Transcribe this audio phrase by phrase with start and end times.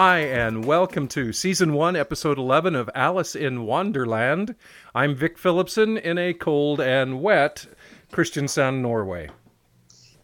[0.00, 4.54] Hi, and welcome to season one, episode 11 of Alice in Wonderland.
[4.94, 7.66] I'm Vic Phillipson in a cold and wet
[8.12, 9.28] Kristiansand, Norway.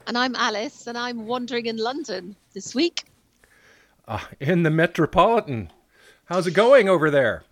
[0.06, 3.06] And I'm Alice, and I'm wandering in London this week.
[4.06, 5.72] Uh, in the Metropolitan.
[6.26, 7.42] How's it going over there?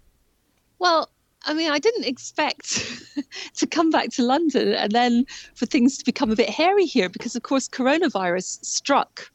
[0.78, 1.10] Well,
[1.44, 3.04] I mean, I didn't expect
[3.56, 5.26] to come back to London and then
[5.56, 9.28] for things to become a bit hairy here because, of course, coronavirus struck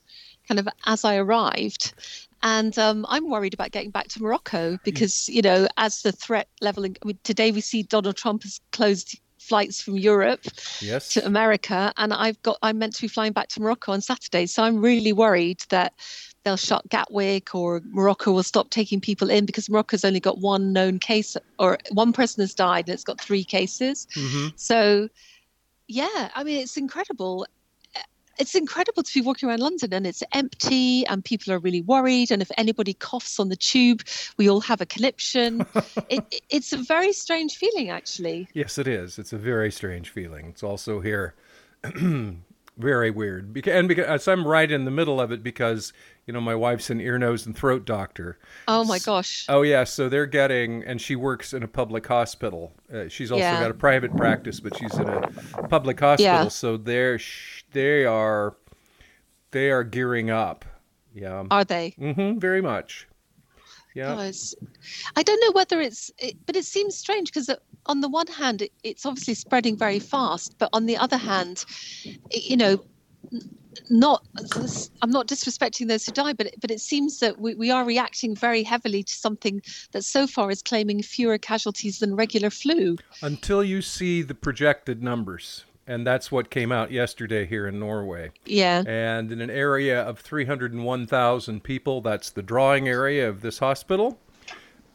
[0.48, 1.94] kind of as I arrived.
[2.44, 6.48] And um, I'm worried about getting back to Morocco because, you know, as the threat
[6.62, 10.42] level, I mean, today we see Donald Trump has closed flights from Europe
[10.82, 11.10] yes.
[11.10, 14.46] to America, and I've got I'm meant to be flying back to Morocco on Saturday.
[14.46, 15.94] So I'm really worried that
[16.44, 20.72] they'll shut Gatwick or Morocco will stop taking people in because Morocco's only got one
[20.74, 24.08] known case or one person has died and it's got three cases.
[24.16, 24.48] Mm-hmm.
[24.56, 25.10] So
[25.88, 27.46] yeah, I mean it's incredible
[28.40, 32.32] it's incredible to be walking around London and it's empty and people are really worried.
[32.32, 34.02] And if anybody coughs on the tube,
[34.38, 35.66] we all have a conniption.
[36.10, 38.48] it, it's a very strange feeling, actually.
[38.54, 39.18] Yes, it is.
[39.20, 40.48] It's a very strange feeling.
[40.48, 41.36] It's also here
[42.78, 43.68] very weird.
[43.68, 45.94] And because I'm right in the middle of it because,
[46.28, 48.38] you know, my wife's an ear, nose, and throat doctor.
[48.68, 49.46] Oh, my gosh.
[49.50, 49.84] Oh, yeah.
[49.84, 52.74] So they're getting, and she works in a public hospital.
[52.94, 53.60] Uh, she's also Yeah.
[53.60, 55.22] got a private practice, but she's in a
[55.70, 56.26] public hospital.
[56.44, 56.48] Yeah.
[56.50, 58.56] So they're, sh- they are,
[59.52, 60.66] they are gearing up.
[61.14, 61.46] Yeah.
[61.50, 61.96] Are they?
[62.00, 62.40] Mm-hmm.
[62.40, 63.08] Very much.
[63.96, 64.32] Yeah.
[65.16, 67.50] I don't know whether it's, it, but it seems strange because
[67.88, 71.66] on the one hand, it, it's obviously spreading very fast, but on the other hand,
[72.30, 72.84] it, you know,
[73.90, 74.26] not
[75.02, 77.86] I'm not disrespecting those who die, but it, but it seems that we, we are
[77.86, 79.62] reacting very heavily to something
[79.92, 82.98] that so far is claiming fewer casualties than regular flu.
[83.22, 85.66] Until you see the projected numbers.
[85.90, 88.32] And that's what came out yesterday here in Norway.
[88.46, 94.20] Yeah, And in an area of 301,000 people, that's the drawing area of this hospital.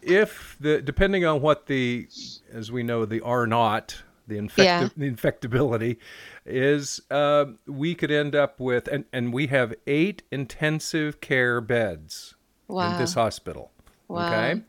[0.02, 2.08] If the depending on what the,
[2.52, 4.88] as we know, the R naught, the, infecti- Yeah.
[4.96, 5.96] the infectability
[6.44, 12.34] is, uh, we could end up with, and, and we have eight intensive care beds
[12.68, 13.70] wow, in this hospital.
[14.08, 14.26] Wow.
[14.26, 14.62] Okay,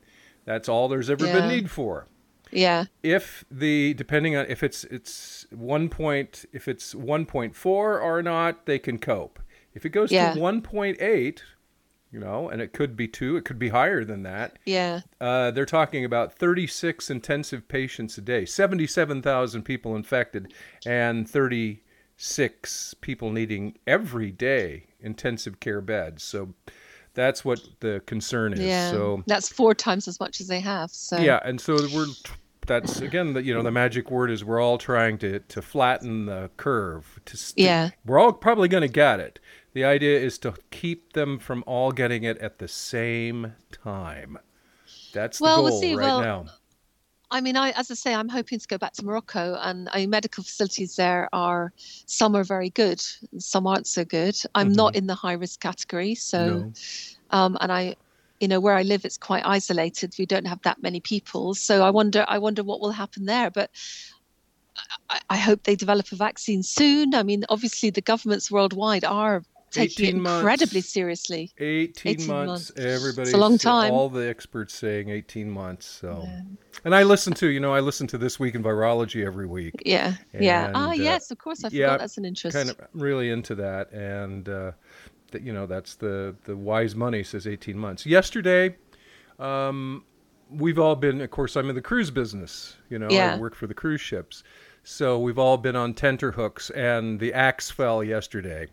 [0.45, 1.33] that's all there's ever Yeah.
[1.33, 2.07] been need for
[2.55, 8.65] yeah, if the depending on if it's it's one point if it's 1.4 or not
[8.65, 9.39] they can cope
[9.73, 10.33] if it goes Yeah.
[10.33, 11.39] to 1.8
[12.11, 15.51] you know and it could be two it could be higher than that yeah, uh,
[15.51, 20.53] they're talking about 36 intensive patients a day 77000 people infected
[20.85, 26.53] and 36 people needing every day intensive care beds so
[27.15, 28.89] that's what the concern is yeah.
[28.89, 30.89] so That's four times as much as they have.
[30.91, 32.07] So yeah, and so we're
[32.65, 36.25] that's again the you know the magic word is we're all trying to to flatten
[36.25, 37.89] the curve to st- Yeah.
[38.05, 39.39] we're all probably going to get it.
[39.73, 44.37] The idea is to keep them from all getting it at the same time.
[45.13, 45.95] That's the Well, goal we'll see.
[45.95, 46.45] right Well, now.
[47.31, 50.01] I mean, I, as I say, I'm hoping to go back to Morocco, and I
[50.01, 51.73] mean, medical facilities there are
[52.05, 53.01] some are very good,
[53.39, 54.35] some aren't so good.
[54.53, 56.69] I'm not in the high risk category, so Mm-hmm.
[57.31, 57.37] No.
[57.39, 57.95] um, and I,
[58.39, 60.13] you know, where I live, it's quite isolated.
[60.17, 63.49] We don't have that many people, so I wonder, I wonder what will happen there.
[63.49, 63.69] But
[65.09, 67.15] I, I hope they develop a vaccine soon.
[67.15, 70.39] I mean, obviously, the governments worldwide are taking it 18 months.
[70.39, 71.51] incredibly seriously.
[71.57, 72.47] 18, 18 months.
[72.47, 72.71] months.
[72.77, 73.91] Everybody, It's a long time.
[73.91, 75.87] All the experts saying 18 months.
[75.87, 76.27] So,
[76.85, 79.73] and I listen to you know I listen to this week in virology every week.
[79.85, 80.67] Yeah, yeah.
[80.67, 81.63] And, Ah, uh, yes, of course.
[81.63, 82.55] I forgot yeah, that's an interest.
[82.55, 84.71] kind of really into that and uh,
[85.41, 88.75] you know that's the the wise money says 18 months yesterday
[89.39, 90.03] um,
[90.49, 93.67] we've all been of course i'm in the cruise business you know i work for
[93.67, 94.43] the cruise ships
[94.83, 98.67] so we've all been on tenterhooks and the axe fell yesterday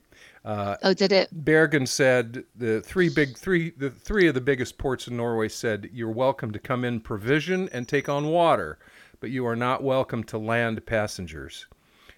[0.45, 1.31] uh, oh, did it?
[1.33, 5.91] Bergen said the three big three the three of the biggest ports in Norway said
[5.93, 8.79] you're welcome to come in provision and take on water,
[9.21, 11.67] but you are not welcome to land passengers.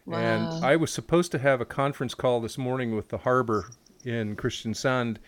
[0.06, 0.18] Wow.
[0.18, 3.70] And I was supposed to have a conference call this morning with the harbor
[4.04, 5.19] in Kristiansand.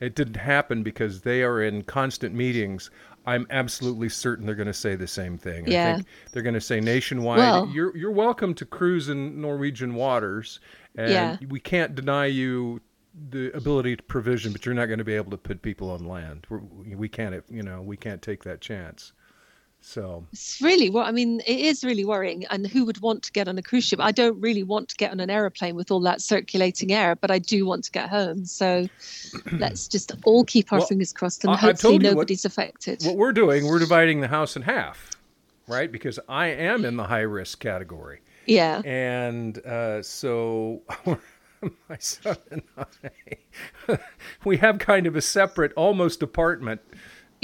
[0.00, 2.90] It didn't happen because they are in constant meetings.
[3.26, 5.66] I'm absolutely certain they're going to say the same thing.
[5.66, 5.94] I Yeah.
[5.96, 10.60] think they're going to say nationwide, Well- you're you're welcome to cruise in Norwegian waters,
[10.96, 11.36] and Yeah.
[11.48, 12.80] we can't deny you
[13.30, 16.04] the ability to provision, but you're not going to be able to put people on
[16.06, 16.46] land.
[16.50, 19.12] We're, we can't, you know, we can't take that chance.
[19.86, 21.40] So It's really what I mean.
[21.46, 22.46] It is really worrying.
[22.50, 24.00] And who would want to get on a cruise ship?
[24.00, 27.30] I don't really want to get on an aeroplane with all that circulating air, but
[27.30, 28.44] I do want to get home.
[28.46, 28.88] So
[29.52, 33.02] let's just all keep our Well, fingers crossed and I- hopefully you what- nobody's affected.
[33.04, 35.10] what we're doing, we're dividing the house in half,
[35.68, 35.92] right?
[35.92, 38.20] Because I am in the high risk category.
[38.46, 38.80] yeah.
[38.86, 40.80] and uh, so
[41.88, 42.62] my son and
[43.88, 43.98] I,
[44.44, 46.80] we have kind of a separate, almost apartment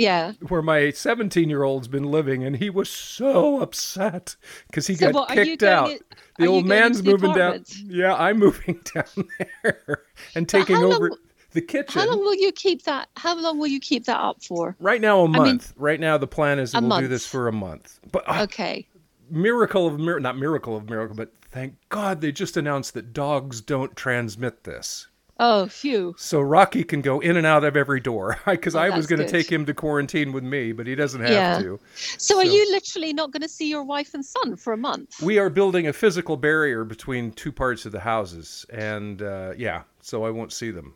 [0.01, 0.33] Yeah.
[0.49, 4.37] where my 17 year old's been living, and he was so upset
[4.69, 5.91] because he So got you kicked out.
[5.91, 5.99] in-
[6.39, 7.65] the old man's the moving down.
[7.85, 9.29] Yeah, I'm moving down
[9.63, 10.03] there
[10.35, 11.11] and taking how long over
[11.53, 12.01] the kitchen.
[12.01, 13.09] How long will you keep that?
[13.17, 14.75] How long will you keep that up for?
[14.81, 15.73] Right now, a mean- month.
[15.77, 17.99] right now, the plan is we'll do this for a month.
[18.11, 18.87] But uh, Okay.
[19.31, 23.61] miracle of mir- not miracle of miracle, but thank God they just announced that dogs
[23.61, 25.09] don't transmit this.
[25.43, 26.15] Oh, phew.
[26.19, 29.21] So Rocky can go in and out of every door because Oh, I was going
[29.21, 31.59] to take him to quarantine with me, but he doesn't have Yeah.
[31.61, 31.81] to.
[32.19, 35.23] So, are you literally not going to see your wife and son for a month?
[35.23, 39.85] We are building a physical barrier between two parts of the houses, and uh, yeah,
[40.03, 40.95] so I won't see them.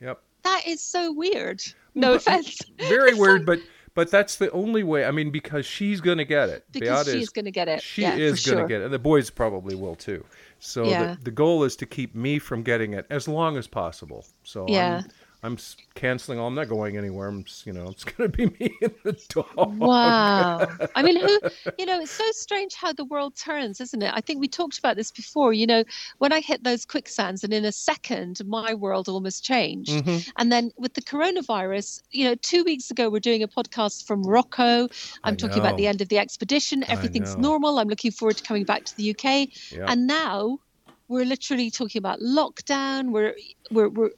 [0.00, 1.60] Yep, That is so weird.
[1.96, 2.58] No offense.
[2.88, 3.58] very weird, but
[3.94, 5.04] but that's the only way.
[5.04, 6.64] I mean, because she's going to get it.
[6.72, 7.82] Because Beata she's going to get it.
[7.82, 8.68] She yeah, is going to sure.
[8.68, 10.24] get it, and the boys probably will too.
[10.58, 11.14] So Yeah.
[11.14, 14.24] the, the goal is to keep me from getting it as long as possible.
[14.44, 15.02] So Yeah.
[15.04, 15.10] I'm,
[15.44, 15.58] I'm
[15.96, 16.46] canceling all.
[16.46, 17.26] I'm not going anywhere.
[17.26, 19.76] I'm, s- you know, it's going to be me and the dog.
[19.76, 20.68] Wow.
[20.94, 21.40] I mean, who,
[21.78, 24.12] you know, it's so strange how the world turns, isn't it?
[24.14, 25.52] I think we talked about this before.
[25.52, 25.82] You know,
[26.18, 29.90] when I hit those quicksands and in a second, my world almost changed.
[30.04, 30.30] Mhm.
[30.36, 34.20] And then with the coronavirus, you know, two weeks ago, we're doing a podcast from
[34.22, 34.88] Morocco.
[35.24, 36.84] I'm I talking about the end of the expedition.
[36.88, 37.80] Everything's normal.
[37.80, 39.48] I'm looking forward to coming back to the UK.
[39.90, 40.60] And now
[41.08, 43.10] we're literally talking about lockdown.
[43.10, 43.34] We're,
[43.72, 44.10] we're, we're,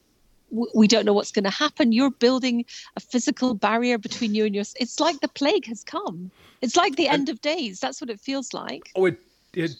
[0.74, 1.92] we don't know what's going to happen.
[1.92, 2.64] You're building
[2.96, 4.64] a physical barrier between you and your.
[4.78, 6.30] It's like the plague has come.
[6.60, 7.80] It's like the end of days.
[7.80, 8.90] That's what it feels like.
[8.94, 9.18] Oh, it
[9.52, 9.76] it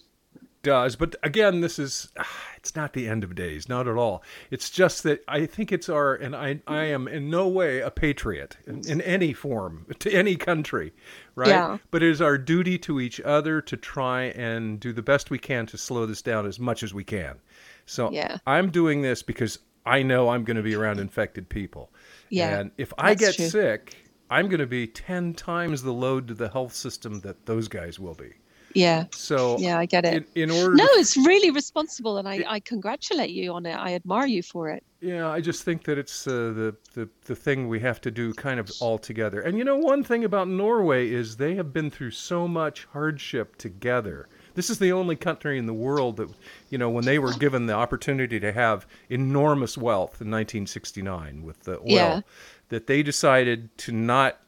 [0.63, 2.09] does, but again, this is
[2.57, 4.23] it's not the end of days, not at all.
[4.51, 7.91] It's just that I think it's our, and I I am in no way a
[7.91, 10.93] patriot in, in any form to any country,
[11.37, 11.49] right?
[11.49, 11.79] Yeah.
[11.91, 15.39] But it is our duty to each other to try and do the best we
[15.39, 17.37] can to slow this down as much as we can.
[17.87, 18.39] So Yeah.
[18.47, 21.93] I'm doing this because I know I'm going to be around infected people.
[22.31, 23.49] Yeah, And if I get true.
[23.49, 23.97] sick,
[24.31, 27.99] I'm going to be 10 times the load to the health system that those guys
[28.01, 28.33] will be.
[28.75, 29.05] Yeah.
[29.13, 30.27] So Yeah, I get it.
[30.35, 33.75] in, in order No, to, it's really responsible, and I, I congratulate you on it.
[33.75, 34.83] I admire you for it.
[35.01, 38.33] yeah i just think that it's uh, the, the the thing we have to do
[38.35, 41.91] kind of all together and you know one thing about norway is they have been
[41.91, 46.29] through so much hardship together this is the only country in the world that
[46.71, 51.61] you know when they were given the opportunity to have enormous wealth in 1969 with
[51.65, 52.21] the oil Yeah.
[52.69, 54.41] that they decided to not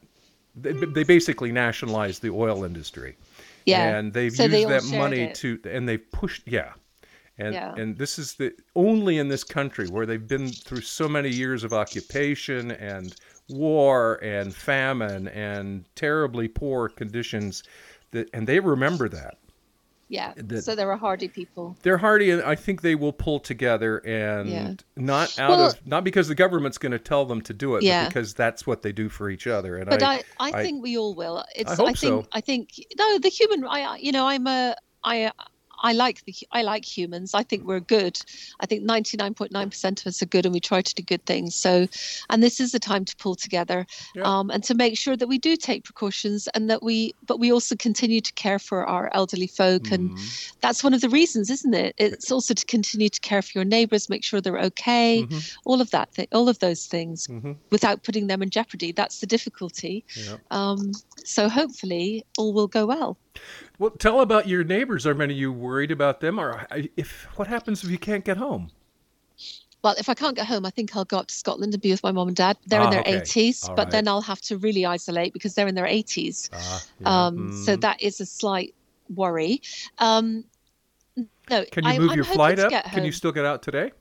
[0.55, 3.15] they, they basically nationalized the oil industry
[3.65, 3.97] Yeah.
[3.97, 5.35] and they've So used they that money it.
[5.35, 6.73] to and they've pushed yeah
[7.37, 7.75] and Yeah.
[7.75, 11.63] and this is the only in this country where they've been through so many years
[11.63, 13.15] of occupation and
[13.49, 17.63] war and famine and terribly poor conditions
[18.11, 19.37] that and they remember that
[20.09, 20.33] Yeah.
[20.37, 21.75] that- so they're a hardy people.
[21.83, 24.73] they're hardy and i think they will pull together and Yeah.
[24.95, 27.83] not out Well- of not because the government's going to tell them to do it
[27.83, 28.03] Yeah.
[28.03, 30.63] but because that's what they do for each other and But I, I, I, I-
[30.63, 31.43] think we all will.
[31.55, 31.71] It's.
[31.75, 31.97] hope I think.
[31.97, 32.25] so.
[32.31, 32.69] I think.
[32.97, 33.65] No, the human.
[33.65, 33.81] I.
[33.81, 34.75] I- You know, I'm a.
[35.03, 35.31] I.
[35.83, 36.33] I like the.
[36.51, 37.33] I like humans.
[37.33, 38.19] I think we're good.
[38.59, 41.55] I think 99.9% of us are good, and we try to do good things.
[41.55, 41.87] So,
[42.29, 43.85] and this is the time to pull together,
[44.15, 44.23] Yeah.
[44.23, 47.13] um, and to make sure that we do take precautions, and that we.
[47.25, 50.51] But we also continue to care for our elderly folk, and Mhm.
[50.61, 51.93] that's one of the reasons, isn't it?
[51.97, 55.51] It's also to continue to care for your neighbours, make sure they're okay, Mhm.
[55.65, 57.55] all of that, th- all of those things, Mhm.
[57.71, 58.91] without putting them in jeopardy.
[58.91, 60.05] That's the difficulty.
[60.15, 60.37] Yeah.
[60.51, 60.91] Um,
[61.25, 63.17] so hopefully all will go well.
[63.79, 66.65] Well tell about your neighbors are many of you worried about them or
[66.95, 68.71] if what happens if you can't get home
[69.83, 71.91] Well, if I can't get home, I think I'll go up to Scotland and be
[71.91, 72.57] with my mom and dad.
[72.65, 73.21] They're in Ah, their okay.
[73.21, 73.91] 80s, All but right.
[73.91, 76.49] then I'll have to really isolate because they're in their 80s.
[76.51, 77.27] Ah, yeah.
[77.27, 77.81] Um, So Mm.
[77.81, 78.73] that is a slight
[79.09, 79.61] worry.
[79.99, 80.45] Um,
[81.49, 82.71] no, Can you I, move I'm your flight up?
[82.91, 83.91] Can you still get out today?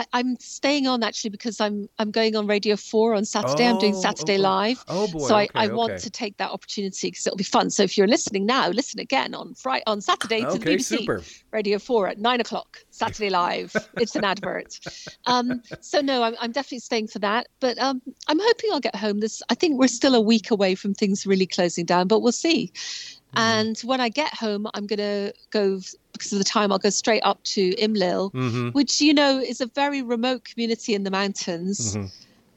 [0.00, 3.66] I, I'm staying on actually because I'm I'm going on Radio Four on Saturday.
[3.66, 4.42] I'm doing Oh, Saturday oh, oh.
[4.42, 4.84] Live.
[4.88, 5.28] Oh boy.
[5.28, 6.00] so I, okay, I want okay.
[6.00, 7.70] to take that opportunity because it'll be fun.
[7.70, 11.22] So if you're listening now, listen again on Friday on Saturday to the BBC super.
[11.52, 13.74] Radio Four at nine o'clock Saturday Live.
[13.96, 14.78] it's an advert.
[15.26, 17.48] Um, so no, I'm, I'm definitely staying for that.
[17.60, 19.20] But um, I'm hoping I'll get home.
[19.20, 22.32] This I think we're still a week away from things really closing down, but we'll
[22.32, 22.72] see.
[23.36, 23.60] Mm-hmm.
[23.60, 25.80] And when I get home, I'm gonna go
[26.12, 26.72] because of the time.
[26.72, 28.68] I'll go straight up to Imlil, Mm-hmm.
[28.70, 31.96] which you know is a very remote community in the mountains.
[31.96, 32.10] Mhm.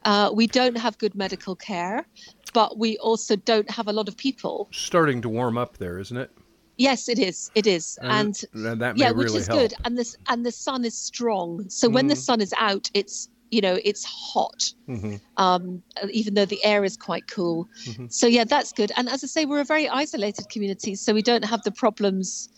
[0.06, 2.06] Uh, we don't have good medical care,
[2.54, 4.68] but we also don't have a lot of people.
[4.72, 6.32] Starting to warm up there, isn't it?
[6.78, 7.52] Yes, it is.
[7.56, 9.60] It is, and and that may yeah, really which is help.
[9.62, 9.74] good.
[9.86, 11.70] And this and the sun is strong.
[11.70, 12.26] So when the Mhm.
[12.26, 14.62] sun is out, it's you know it's hot.
[14.88, 15.64] hmm Um,
[16.20, 17.68] even though the air is quite cool.
[17.86, 18.12] Mhm.
[18.20, 18.92] So yeah, that's good.
[18.98, 22.50] And as I say, we're a very isolated community, so we don't have the problems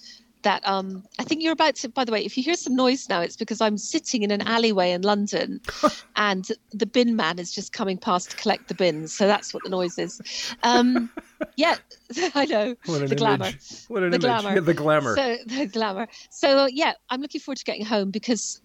[0.47, 1.89] that um, I think you're about to.
[1.89, 4.41] By the way, if you hear some noise now, it's because I'm sitting in an
[4.55, 5.59] alleyway in London,
[6.29, 6.45] and
[6.81, 9.13] the bin man is just coming past to collect the bins.
[9.17, 10.19] So that's what the noise is.
[10.63, 11.09] Um,
[11.57, 11.75] yeah,
[12.35, 13.45] I know What an the glamour.
[13.45, 13.85] image.
[13.87, 14.21] What an The image.
[14.21, 14.53] glamour.
[14.55, 15.15] Yeah, the glamour.
[15.15, 16.07] So the glamour.
[16.29, 18.61] So yeah, I'm looking forward to getting home because,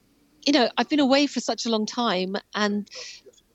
[0.46, 2.88] you know, I've been away for such a long time, and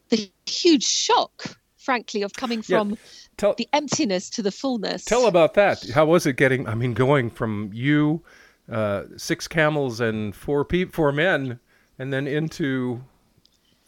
[0.09, 2.79] the huge shock, frankly, of coming Yeah.
[2.79, 2.97] from
[3.37, 5.03] tell, the emptiness to the fullness.
[5.05, 5.83] tell about that.
[5.89, 8.23] How was it getting, I mean, going from you,
[8.71, 11.59] uh, six camels and four pe- four men,
[11.99, 13.03] and then into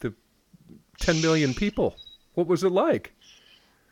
[0.00, 0.12] the
[1.00, 1.96] 10 million people?
[2.34, 3.14] What was it like?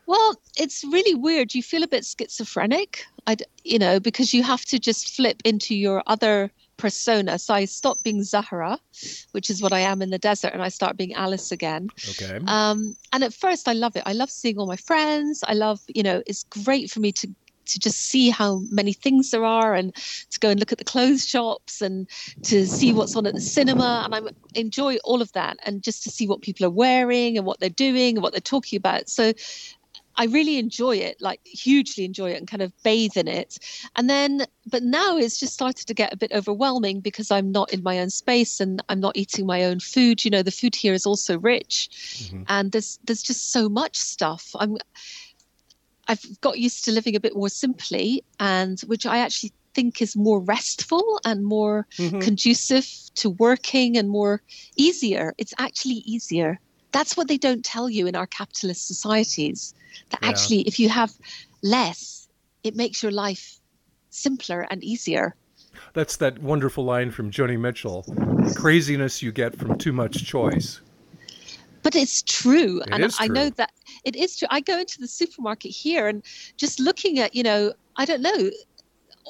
[0.05, 1.53] Well, it's really weird.
[1.53, 5.75] You feel a bit schizophrenic, I'd, you know, because you have to just flip into
[5.75, 7.39] your other persona.
[7.39, 8.79] So I stopped being Zahara,
[9.31, 11.89] which is what I am in the desert, and I start being Alice again.
[12.09, 12.39] Okay.
[12.47, 14.03] Um, and at first, I love it.
[14.05, 15.43] I love seeing all my friends.
[15.47, 17.27] I love, you know, it's great for me to
[17.67, 19.93] to just see how many things there are and
[20.31, 22.07] to go and look at the clothes shops and
[22.43, 24.21] to see what's on at the cinema and I
[24.55, 27.69] enjoy all of that and just to see what people are wearing and what they're
[27.69, 29.09] doing and what they're talking about.
[29.09, 29.33] So
[30.17, 33.59] I really enjoy it, like hugely enjoy it and kind of bathe in it.
[33.95, 37.71] And then, but now it's just started to get a bit overwhelming because I'm not
[37.71, 40.25] in my own space and I'm not eating my own food.
[40.25, 41.89] You know, the food here is also rich
[42.31, 42.45] Mhm.
[42.47, 44.49] and there's there's just so much stuff.
[44.55, 44.77] I'm
[46.07, 50.15] I've got used to living a bit more simply and which I actually think is
[50.15, 52.21] more restful and more Mhm.
[52.21, 54.41] conducive to working and more
[54.75, 55.33] easier.
[55.37, 56.59] It's actually easier.
[56.91, 59.73] That's what they don't tell you in our capitalist societies.
[60.09, 60.29] That Yeah.
[60.29, 61.13] actually, if you have
[61.63, 62.27] less,
[62.63, 63.59] it makes your life
[64.09, 65.35] simpler and easier.
[65.93, 68.05] That's that wonderful line from Joni Mitchell
[68.55, 70.81] craziness you get from too much choice.
[71.83, 72.81] But it's true.
[72.81, 73.71] It and is I know that
[74.03, 74.47] it is true.
[74.51, 76.23] I go into the supermarket here and
[76.57, 78.49] just looking at, you know, I don't know,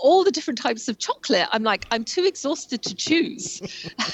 [0.01, 1.47] all the different types of chocolate.
[1.51, 3.61] I'm like, I'm too exhausted to choose,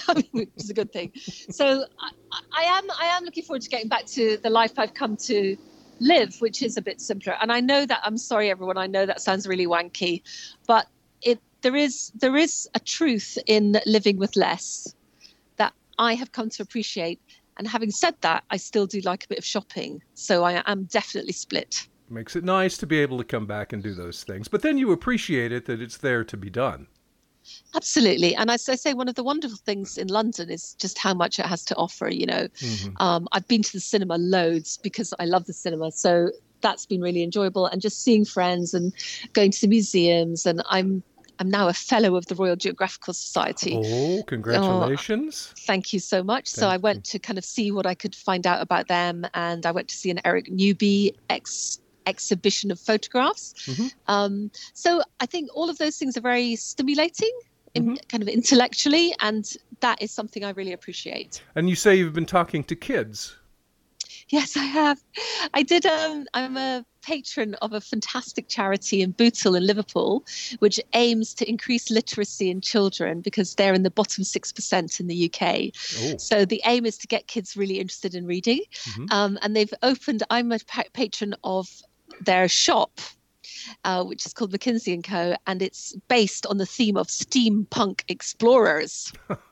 [0.32, 1.12] which is a good thing.
[1.50, 2.10] So I,
[2.58, 5.58] I am, I am looking forward to getting back to the life I've come to
[6.00, 7.36] live, which is a bit simpler.
[7.42, 8.78] And I know that I'm sorry, everyone.
[8.78, 10.22] I know that sounds really wanky,
[10.68, 10.88] but
[11.22, 14.96] it there is there is a truth in living with less
[15.58, 17.20] that I have come to appreciate.
[17.58, 20.02] And having said that, I still do like a bit of shopping.
[20.16, 21.88] So I am definitely split.
[22.14, 24.48] Makes it nice to be able to come back and do those things.
[24.48, 26.86] But then you appreciate it that it's there to be done.
[27.76, 28.36] Absolutely.
[28.36, 31.40] And as I say, one of the wonderful things in London is just how much
[31.40, 32.08] it has to offer.
[32.10, 32.94] You know, Mhm.
[33.02, 35.92] um, I've been to the cinema loads because I love the cinema.
[35.92, 36.30] So
[36.62, 37.66] that's been really enjoyable.
[37.66, 38.94] And just seeing friends and
[39.34, 40.46] going to the museums.
[40.46, 41.02] And I'm
[41.40, 43.74] I'm now a fellow of the Royal Geographical Society.
[43.76, 45.52] Oh, congratulations.
[45.66, 46.48] Thank you so much.
[46.48, 49.66] so I went to kind of see what I could find out about them, and
[49.66, 53.54] I went to see an Eric Newby ex exhibition of photographs.
[53.66, 53.94] Mhm.
[54.08, 57.32] Um, so I think all of those things are very stimulating,
[57.74, 57.96] in, Mm-hmm.
[58.10, 61.42] kind of intellectually, and that is something I really appreciate.
[61.56, 63.36] And you say you've been talking to kids.
[64.30, 65.04] Yes, I have.
[65.54, 65.86] I did.
[65.86, 70.24] Um, I'm a patron of a fantastic charity in Bootle in Liverpool,
[70.60, 75.08] which aims to increase literacy in children because they're in the bottom six percent in
[75.08, 75.72] the UK.
[76.00, 79.12] Oh, So the aim is to get kids really interested in reading, Mhm.
[79.12, 80.24] um, and they've opened.
[80.30, 81.70] I'm a pa- patron of
[82.26, 83.00] their shop.
[83.86, 85.36] Uh, which is called McKinsey and Co.
[85.48, 89.14] And it's based on the theme of steampunk explorers.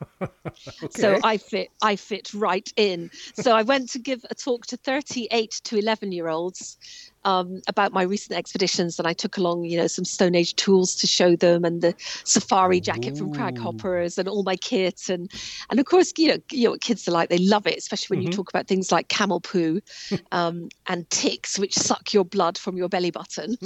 [0.90, 1.18] So.
[1.24, 3.10] I fit I fit right in.
[3.34, 6.76] So I went to give a talk to 38 to 11 year olds
[7.24, 10.94] um, about my recent expeditions, and I took along you know some Stone Age tools
[10.96, 13.30] to show them, and the safari jacket from Ooh.
[13.30, 15.30] Craghoppers, and all my kit, and
[15.70, 18.16] and of course you know you know what kids are like they love it, especially
[18.16, 18.26] when Mhm.
[18.26, 19.80] you talk about things like camel poo
[20.32, 23.56] um, and ticks which suck your blood from your belly button.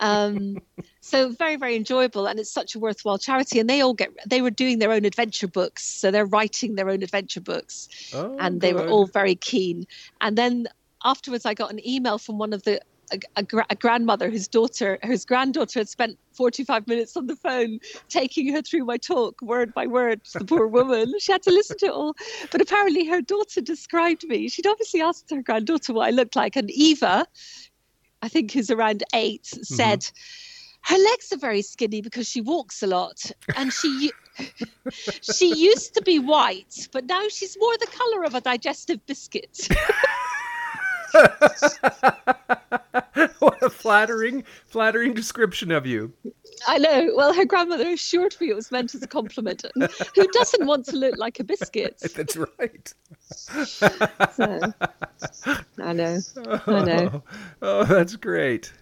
[0.00, 0.60] Um,
[1.00, 4.42] so very very enjoyable and it's such a worthwhile charity and they all get they
[4.42, 8.60] were doing their own adventure books so they're writing their own adventure books Oh, and
[8.60, 9.84] they were all very keen
[10.20, 10.66] and then
[11.04, 12.80] afterwards i got an email from one of the
[13.12, 17.78] a, a, a grandmother whose daughter whose granddaughter had spent 45 minutes on the phone
[18.08, 21.14] taking her through my talk word by word the poor woman.
[21.18, 22.14] She had to listen to it all.
[22.50, 24.48] But apparently her daughter described me.
[24.48, 27.26] She'd obviously asked her granddaughter what i looked like and eva
[28.22, 29.62] i think who's around 8 mm-hmm.
[29.62, 30.10] said
[30.82, 34.12] her legs are very skinny because she walks a lot and she
[35.22, 39.68] she used to be white but now she's more the color of a digestive biscuit
[43.38, 46.12] what a flattering, flattering description of you.
[46.66, 49.64] i know well her grandmother assured me it was meant as a compliment
[50.14, 52.94] who doesn't want to look like a biscuit That's right.
[53.68, 54.60] so,
[55.82, 56.18] i know
[56.66, 57.22] I know.
[57.62, 58.72] Oh, oh, that's great.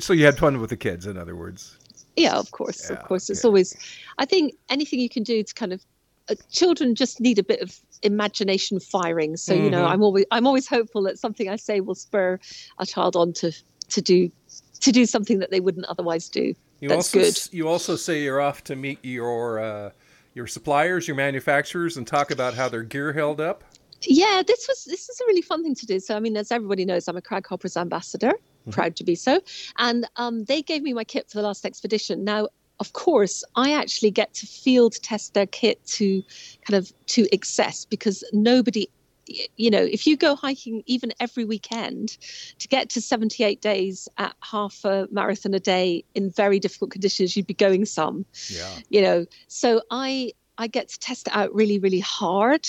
[0.00, 1.78] So you had fun with the kids, in other words.
[2.16, 3.30] Yeah, of course, Yeah, of course.
[3.30, 3.76] It's always.
[4.18, 5.84] I think anything you can do to kind of.
[6.50, 9.36] Children just need a bit of imagination firing.
[9.36, 9.90] So you know, Mhm.
[9.90, 12.38] I'm always I'm always hopeful that something I say will spur
[12.78, 13.52] a child on to
[13.90, 14.30] to do
[14.80, 16.54] to do something that they wouldn't otherwise do.
[16.80, 17.38] You That's also good.
[17.52, 19.90] you also say you're off to meet your uh,
[20.34, 23.64] your suppliers, your manufacturers, and talk about how their gear held up.
[24.02, 25.98] Yeah, this was this is a really fun thing to do.
[26.00, 28.32] So I mean, as everybody knows, I'm a Craghoppers ambassador,
[28.70, 29.40] proud to be so.
[29.78, 32.22] And um, they gave me my kit for the last expedition.
[32.24, 36.22] Now, of course, I actually get to field test their kit to
[36.66, 38.88] kind of to excess because nobody
[39.56, 42.16] you know, if you go hiking even every weekend
[42.60, 47.36] to get to 78 days at half a marathon a day in very difficult conditions,
[47.36, 48.72] you'd be going some Yeah.
[48.88, 52.68] you know so i i get to test it out really really hard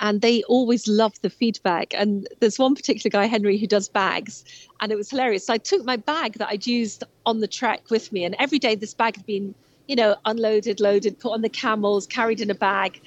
[0.00, 1.94] and they always love the feedback.
[1.94, 4.44] And there's one particular guy henry who does bags
[4.80, 5.46] and it was hilarious.
[5.46, 8.58] So i took my bag that i'd used on the trek with me and every
[8.58, 9.54] day this bag had been
[9.88, 13.00] you know unloaded loaded put on the camels carried in a bag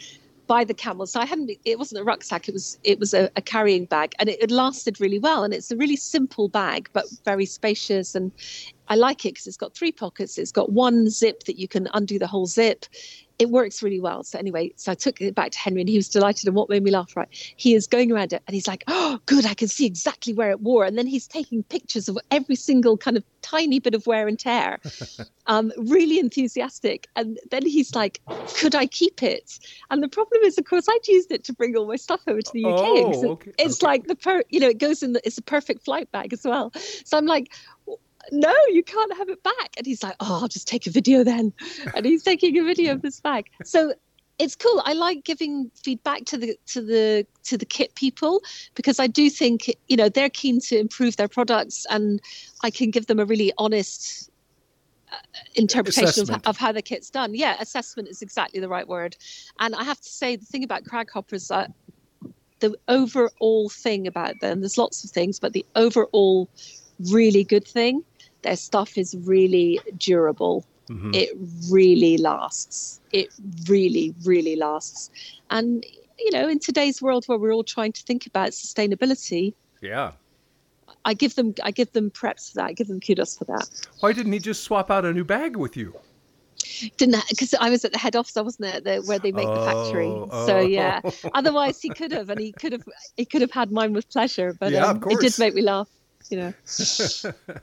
[0.50, 1.12] by the camels.
[1.12, 4.14] So i hadn't it wasn't a rucksack it was it was a, a carrying bag
[4.20, 5.44] and it had lasted really well.
[5.44, 8.32] And it's a really simple bag but very spacious and
[8.90, 10.38] I like it because it's got three pockets.
[10.38, 12.86] It's got one zip that you can undo the whole zip.
[13.38, 14.24] It works really well.
[14.24, 16.48] So anyway, so I took it back to Henry and he was delighted.
[16.48, 17.30] And what made me laugh, right?
[17.32, 20.50] He is going around it and he's like, oh, good, I can see exactly where
[20.50, 20.84] it wore.
[20.84, 24.38] And then he's taking pictures of every single kind of tiny bit of wear and
[24.38, 24.80] tear.
[25.48, 27.08] um, really enthusiastic.
[27.16, 28.22] And then he's like,
[28.58, 29.58] could I keep it?
[29.90, 32.42] And the problem is, of course, I'd used it to bring all my stuff over
[32.42, 32.74] to the UK.
[32.74, 33.88] Oh, okay, It's okay.
[33.88, 36.44] like the per, you know, it goes in the, it's a perfect flight bag as
[36.44, 36.74] well.
[37.06, 37.54] So I'm like,
[38.32, 39.76] no, you can't have it back.
[39.78, 41.54] And he's like, oh, I'll just take a video then.
[41.96, 43.50] And he's taking a video of this bag.
[43.64, 43.94] So
[44.40, 44.82] it's cool.
[44.86, 48.42] I like giving feedback to the to the to the kit people
[48.74, 52.22] because I do think you know they're keen to improve their products, and
[52.64, 54.32] I can give them a really honest
[55.12, 55.18] uh,
[55.56, 57.36] interpretation of, of how the kit's done.
[57.36, 59.18] Yeah, assessment is exactly the right word.
[59.60, 61.68] And I have to say, the thing about Craghoppers, uh,
[62.60, 66.50] the overall thing about them, there's lots of things, but the overall
[67.12, 68.04] really good thing,
[68.42, 70.66] their stuff is really durable.
[70.90, 71.16] Mhm.
[71.16, 71.30] It
[71.70, 73.00] really lasts.
[73.12, 73.30] It
[73.68, 75.12] really, really lasts.
[75.50, 75.86] And,
[76.18, 80.14] you know, in today's world where we're all trying to think about sustainability, Yeah.
[81.06, 82.66] I give them I give them preps for that.
[82.66, 83.70] I give them kudos for that.
[84.00, 85.94] Why didn't he just swap out a new bag with you?
[86.98, 89.48] Didn't because I was at the head office, I wasn't at the where they make
[89.48, 90.08] the factory.
[90.08, 90.62] Oh, So oh.
[90.62, 91.00] yeah.
[91.34, 92.84] Otherwise he could have and he could have
[93.16, 94.54] he could have had mine with pleasure.
[94.60, 95.90] But Yeah, of um, it did make me laugh,
[96.30, 96.54] you know.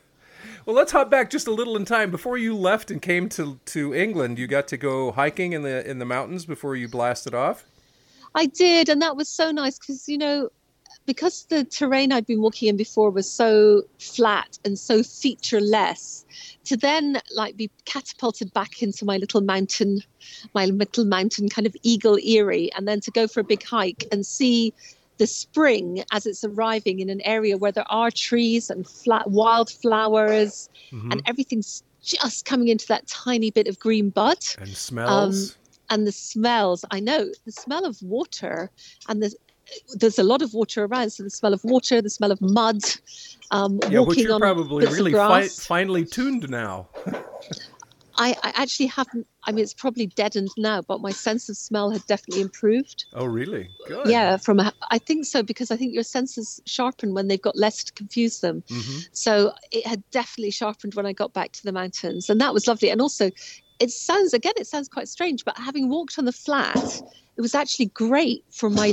[0.66, 2.11] Well, let's hop back just a little in time.
[2.11, 5.88] Before you left and came to to England, you got to go hiking in the
[5.88, 7.64] in the mountains before you blasted off.
[8.35, 10.50] I did, and that was so nice because you know,
[11.07, 16.26] because the terrain I'd been walking in before was so flat and so featureless,
[16.64, 20.00] to then like be catapulted back into my little mountain,
[20.52, 24.05] my little mountain kind of eagle eyrie, and then to go for a big hike
[24.11, 24.74] and see
[25.18, 30.68] the spring as it's arriving in an area where there are trees and flat wildflowers
[30.92, 31.12] Mhm.
[31.12, 35.57] and everything's just coming into that tiny bit of green bud and smells.
[35.90, 38.70] and the smells i know the smell of water
[39.09, 39.35] and the
[39.94, 42.76] there's a lot of water around so the smell of water the smell of mud
[43.50, 46.88] um yeah, which you're on probably really fi- finely tuned now.
[48.18, 51.90] I, I actually haven't i mean it's probably deadened now but my sense of smell
[51.90, 53.70] had definitely improved Oh, really?
[53.87, 54.09] Good.
[54.09, 57.57] yeah from a, i think so because i think your senses sharpen when they've got
[57.57, 61.62] less to confuse them hmm So it had definitely sharpened when I got back to
[61.64, 62.90] the mountains, and that was lovely.
[62.90, 63.31] And also,
[63.81, 66.79] it sounds again, it sounds quite strange, but having walked on the flat,
[67.37, 68.92] it was actually great for my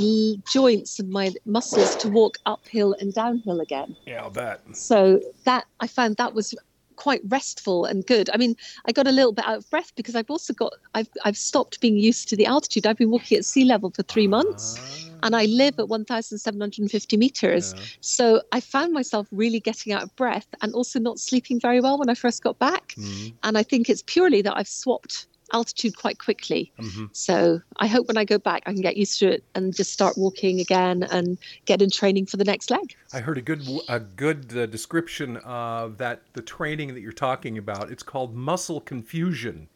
[0.52, 3.96] joints and my muscles to walk uphill and downhill again.
[4.06, 4.60] Yeah, I'll bet.
[4.72, 6.54] So that I found that was
[6.96, 8.30] quite restful and good.
[8.32, 8.54] I mean,
[8.86, 11.80] I got a little bit out of breath because I've also got I've I've stopped
[11.80, 12.86] being used to the altitude.
[12.86, 14.78] I've been walking at sea level for three months.
[15.22, 17.74] Ah, And I live at 1,750 meters.
[17.76, 17.84] yeah.
[18.00, 21.98] So I found myself really getting out of breath and also not sleeping very well
[21.98, 22.96] when I first got back.
[22.96, 26.72] Mhm, And I think it's purely that I've swapped altitude quite quickly.
[26.78, 27.08] mhm.
[27.12, 29.92] So I hope when I go back, I can get used to it and just
[29.92, 32.94] start walking again and get in training for the next leg.
[33.12, 37.56] I heard a good a good uh, description of that the training that you're talking
[37.58, 37.90] about.
[37.90, 39.68] It's called muscle confusion.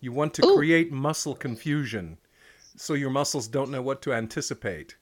[0.00, 0.56] You want to Ooh.
[0.56, 2.18] create muscle confusion,
[2.76, 4.96] so your muscles don't know what to anticipate.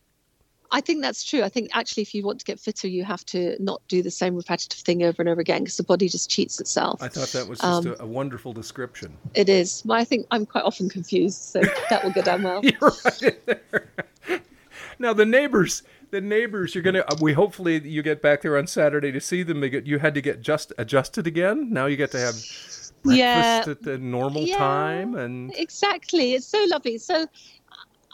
[0.75, 1.45] I think that's true.
[1.45, 4.11] I think actually, if you want to get fitter, you have to not do the
[4.11, 7.01] same repetitive thing over and over again because the body just cheats itself.
[7.01, 9.17] I thought that was just Um, a, a wonderful description.
[9.35, 9.85] It is.
[9.87, 11.61] Well, I think I'm quite often confused, so
[11.91, 12.61] that will go down well.
[12.65, 13.93] You're right in there.
[14.99, 17.05] Now the neighbors, the neighbors, you're gonna.
[17.21, 19.61] We hopefully you get back there on Saturday to see them.
[19.61, 21.73] They get you had to get just adjusted again.
[21.73, 22.35] Now you get to have
[23.03, 26.35] breakfast Yeah, at the normal yeah, time and exactly.
[26.35, 26.99] It's so lovely.
[26.99, 27.27] So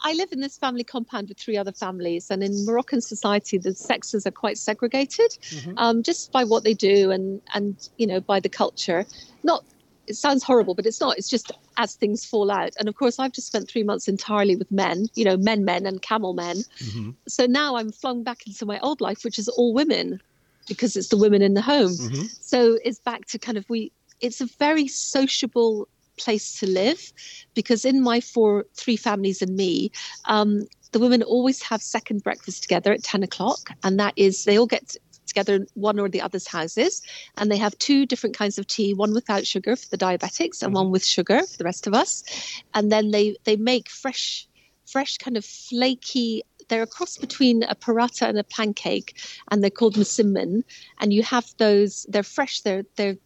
[0.03, 3.73] I live in this family compound with three other families, and in Moroccan society, the
[3.75, 5.73] sexes are quite segregated, Mhm.
[5.77, 9.05] um, just by what they do and and you know by the culture.
[9.43, 9.63] Not
[10.07, 11.17] it sounds horrible, but it's not.
[11.17, 12.71] It's just as things fall out.
[12.79, 15.85] And of course, I've just spent three months entirely with men, you know, men, men,
[15.85, 16.63] and camel men.
[16.79, 17.15] Mhm.
[17.27, 20.19] So now I'm flung back into my old life, which is all women,
[20.67, 21.91] because it's the women in the home.
[21.91, 22.29] Mhm.
[22.41, 23.91] So it's back to kind of we.
[24.21, 25.87] It's a very sociable
[26.23, 27.01] place to live,
[27.53, 29.91] because in my four, three families and me,
[30.25, 34.57] um, the women always have second breakfast together at ten o'clock, and that is they
[34.59, 37.01] all get together in one or the other's houses,
[37.37, 40.73] and they have two different kinds of tea, one without sugar for the diabetics, and
[40.73, 42.23] one with sugar for the rest of us,
[42.73, 44.47] and then they they make fresh,
[44.85, 46.43] fresh kind of flaky.
[46.67, 49.09] They're a cross between a paratha and a pancake,
[49.49, 50.63] and they're called musimman.
[50.99, 52.05] And you have those.
[52.11, 52.61] They're fresh.
[52.61, 53.17] They're they're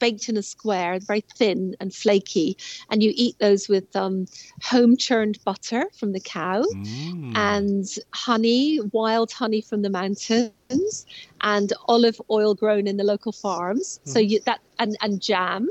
[0.00, 2.56] baked in a square, very thin and flaky,
[2.90, 4.26] and you eat those with um,
[4.64, 7.32] home churned butter from the cow Mm.
[7.36, 11.06] and honey, wild honey from the mountains,
[11.42, 14.00] and olive oil grown in the local farms.
[14.04, 15.68] So you that and and jam.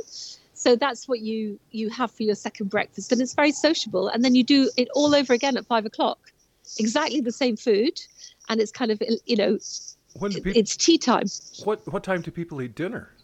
[0.54, 4.08] So that's what you you have for your second breakfast, and it's very sociable.
[4.08, 6.20] And then you do it all over again at five o'clock,
[6.78, 8.00] exactly the same food,
[8.50, 9.60] and it's kind of you know
[10.14, 11.28] when people it's tea time.
[11.66, 13.19] what what time do people eat dinner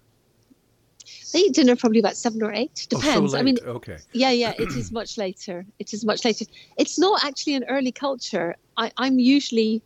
[1.33, 2.87] They eat dinner probably about seven or eight.
[2.93, 3.33] oh so Depends.
[3.33, 5.65] I mean, okay Yeah, yeah, it is much later.
[5.79, 6.45] It is much later.
[6.77, 8.55] It's not actually an early culture.
[8.77, 9.81] I, I'm usually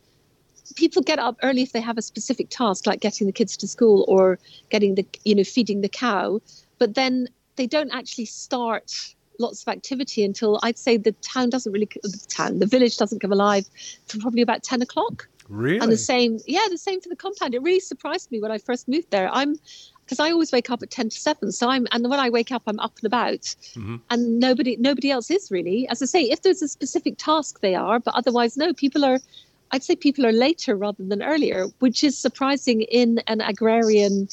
[0.76, 3.68] people get up early if they have a specific task, like getting the kids to
[3.68, 4.38] school or
[4.70, 6.40] getting the you know feeding the cow.
[6.78, 8.92] But then they don't actually start
[9.38, 13.20] lots of activity until I'd say the town doesn't really the town the village doesn't
[13.20, 13.66] come alive
[14.06, 15.28] till probably about ten o'clock.
[15.50, 17.54] Really And the same, yeah, the same for the compound.
[17.54, 19.28] It really surprised me when I first moved there.
[19.32, 19.56] I'm
[20.04, 22.50] because I always wake up at ten to seven, so I'm and when I wake
[22.50, 23.42] up, I'm up and about,
[23.76, 24.00] Mhm.
[24.10, 25.86] and nobody nobody else is really.
[25.88, 28.72] As I say, if there's a specific task, they are, but otherwise, no.
[28.72, 29.20] People are.
[29.72, 34.28] I'd say people are later rather than earlier, which is surprising in an agrarian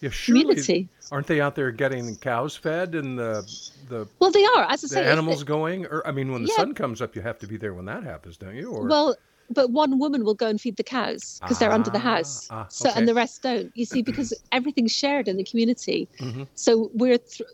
[0.00, 0.88] yeah surely community.
[1.10, 3.42] aren't they out there getting cows fed and the
[3.88, 4.62] the Well, they are.
[4.70, 6.56] As I the say, animals they- going or i mean when the Yeah.
[6.56, 9.16] sun comes up you have to be there when that happens don't you or Well,
[9.50, 12.48] but one woman will go and feed the cows because they're under the house.
[12.50, 13.70] Ah, ah, so and the rest don't.
[13.76, 16.08] You see, because everything's shared in the community.
[16.20, 16.46] Mhm.
[16.54, 17.48] So we're, th-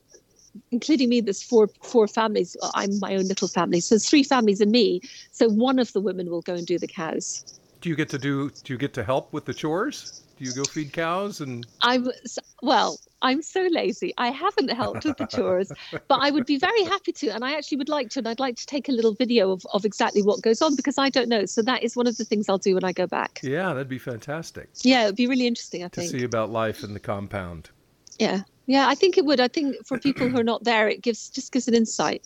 [0.70, 1.20] including me.
[1.20, 2.56] There's four four families.
[2.60, 3.80] Well, I'm my own little family.
[3.80, 5.00] So there's three families and me.
[5.32, 7.44] So one of the women will go and do the cows.
[7.80, 10.52] do you get to do do you get to help with the chores do you
[10.52, 12.08] go feed cows and I'm
[12.62, 12.98] well.
[13.22, 14.12] I'm so lazy.
[14.18, 17.54] I haven't helped with the chores, but I would be very happy to, and I
[17.56, 18.18] actually would like to.
[18.18, 20.98] And I'd like to take a little video of, of exactly what goes on because
[20.98, 21.46] I don't know.
[21.46, 23.40] So that is one of the things I'll do when I go back.
[23.42, 25.84] yeah that'd be fantastic Yeah, it'd be really interesting.
[25.84, 26.12] I to think.
[26.12, 27.70] To see about life in the compound
[28.18, 29.40] Yeah, yeah, I think it would.
[29.40, 32.22] I think for people who are not there, it gives just gives an insight.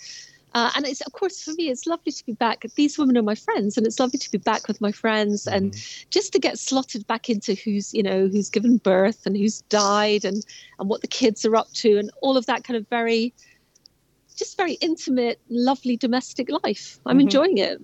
[0.57, 2.65] Uh, and it's of course for me, it's lovely to be back.
[2.77, 5.75] These women are my friends, and it's lovely to be back with my friends and
[6.09, 10.25] just to get slotted back into who's you know who's given birth and who's died
[10.25, 10.47] and
[10.79, 13.35] and what the kids are up to and all of that kind of very,
[14.35, 16.99] just very intimate, lovely domestic life.
[17.05, 17.23] I'm Mhm.
[17.23, 17.83] enjoying it.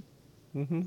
[0.55, 0.83] hmm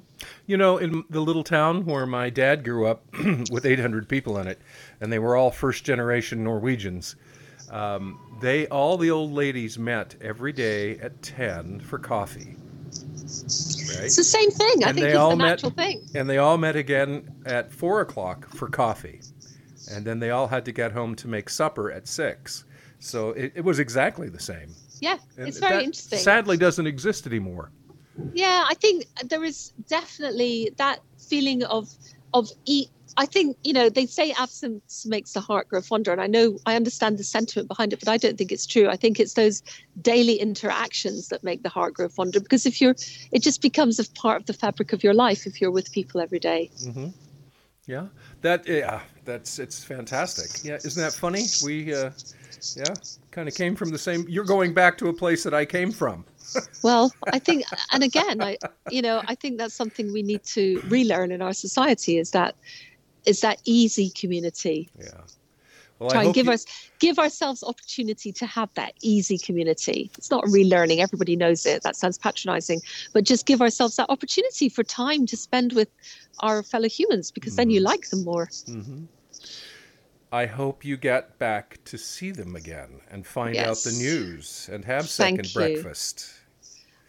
[0.47, 3.03] You know, in the little town where my dad grew up,
[3.51, 4.59] with 800 people in it,
[4.99, 7.15] and they were all first generation Norwegians.
[7.71, 14.05] Um, they all the old ladies met every day at 10 for coffee, right?
[14.05, 14.83] It's the same thing.
[14.83, 16.01] I And think they it's all the met- natural thing.
[16.13, 19.21] And they all met again at four o'clock for coffee,
[19.91, 22.65] and then they all had to get home to make supper at six.
[22.99, 24.69] So it, it was exactly the same.
[25.01, 26.19] Yeah, And it's very that interesting.
[26.19, 27.71] Sadly, doesn't exist anymore.
[28.33, 31.89] Yeah, I think there is definitely that feeling of
[32.35, 32.89] of eat.
[33.17, 36.57] I think you know they say absence makes the heart grow fonder, and I know
[36.65, 38.89] I understand the sentiment behind it, but I don't think it's true.
[38.89, 39.63] I think it's those
[40.01, 42.95] daily interactions that make the heart grow fonder because if you're,
[43.31, 46.19] it just becomes a part of the fabric of your life if you're with people
[46.19, 46.69] every day.
[46.83, 47.07] hmm
[47.87, 48.07] Yeah,
[48.41, 50.49] that yeah, that's it's fantastic.
[50.63, 51.45] Yeah, isn't that funny?
[51.61, 52.11] We uh,
[52.75, 52.95] yeah,
[53.31, 54.25] kind of came from the same.
[54.27, 56.25] You're going back to a place that I came from.
[56.83, 58.57] Well, I think, and again, I
[58.91, 62.55] you know I think that's something we need to relearn in our society is that
[63.25, 65.21] is that easy community Yeah.
[65.99, 66.65] Well, try and give you- us
[66.99, 71.95] give ourselves opportunity to have that easy community it's not relearning everybody knows it that
[71.95, 72.81] sounds patronizing
[73.13, 75.89] but just give ourselves that opportunity for time to spend with
[76.39, 77.85] our fellow humans because then you Mm-hmm.
[77.91, 79.07] like them more Mhm.
[80.35, 84.83] I hope you get back to see them again and find out the news and
[84.83, 85.53] have Thank second you.
[85.53, 86.29] breakfast.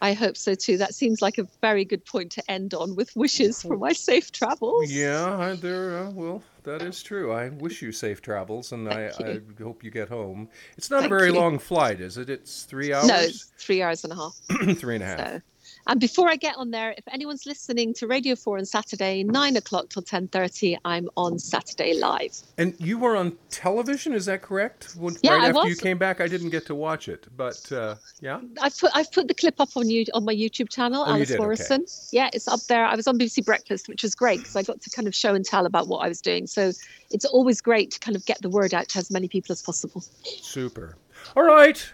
[0.01, 3.13] i hope so too that seems like a very good point to end on with
[3.15, 5.97] wishes for my safe travels Yeah, I- there.
[5.99, 7.31] Uh, well, that is true.
[7.33, 10.49] I wish you safe travels, and I, I hope you get home.
[10.77, 11.35] It's not a very you.
[11.35, 12.29] long flight, is it?
[12.29, 13.07] It's three hours.
[13.07, 14.35] No, it's three hours and a half.
[14.77, 15.19] three and a half.
[15.19, 15.41] So,
[15.87, 19.57] and before I get on there, if anyone's listening to Radio Four on Saturday, nine
[19.57, 22.37] o'clock till ten thirty, I'm on Saturday Live.
[22.57, 24.95] And you were on television, is that correct?
[24.97, 27.71] When, Yeah, right I after you came back, I didn't get to watch it, but
[27.71, 28.41] uh, yeah.
[28.61, 31.13] I've put I've put the clip up on you on my YouTube channel, Oh, you
[31.15, 31.31] Alice?
[31.31, 31.37] Okay.
[31.37, 31.85] Morrison.
[32.11, 32.85] Yeah, it's up there.
[32.85, 35.33] I was on BBC Breakfast, which was great because I got to kind of show
[35.33, 36.47] and tell about what I was doing.
[36.47, 36.71] So
[37.11, 39.61] it's always great to kind of get the word out to as many people as
[39.61, 40.03] possible.
[40.23, 40.95] Super.
[41.35, 41.91] All right.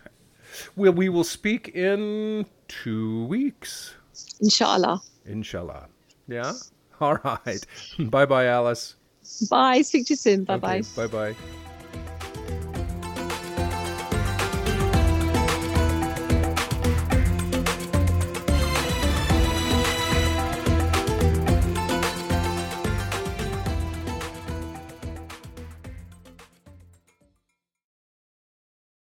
[0.75, 2.45] Well, we will speak in
[2.81, 3.95] two weeks,
[4.41, 5.01] Inshallah.
[5.25, 5.88] inshallah.
[6.27, 6.53] Yeah?
[7.01, 7.65] All right.
[7.99, 8.95] Bye bye, Alice.
[9.49, 9.81] Bye.
[9.81, 10.43] Speak to you soon.
[10.43, 10.81] Bye bye.
[10.95, 11.36] Bye bye.